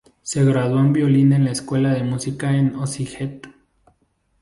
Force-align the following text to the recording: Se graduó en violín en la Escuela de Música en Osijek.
Se 0.23 0.43
graduó 0.43 0.79
en 0.79 0.93
violín 0.93 1.31
en 1.31 1.45
la 1.45 1.51
Escuela 1.51 1.93
de 1.93 2.01
Música 2.01 2.57
en 2.57 2.75
Osijek. 2.75 3.47